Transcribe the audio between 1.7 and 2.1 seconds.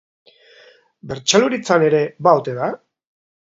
ere